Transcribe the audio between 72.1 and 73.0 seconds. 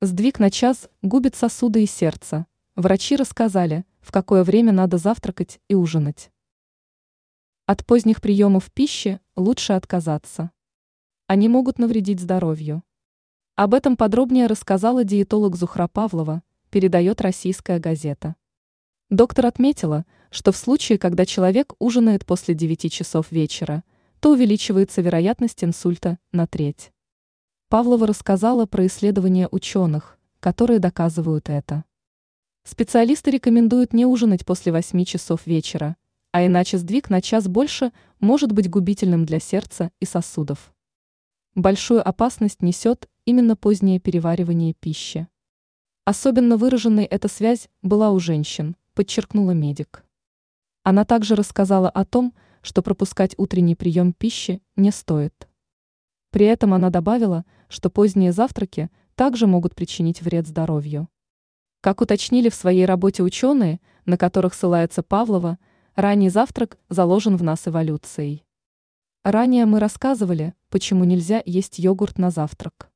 на завтрак.